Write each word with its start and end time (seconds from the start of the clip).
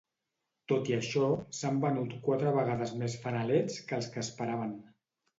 Tot 0.71 0.87
i 0.91 0.93
això, 0.95 1.25
s'han 1.57 1.77
venut 1.83 2.15
quatre 2.27 2.53
vegades 2.55 2.93
més 3.01 3.17
fanalets 3.27 3.77
que 3.91 3.99
els 3.99 4.09
que 4.15 4.21
esperaven. 4.23 4.73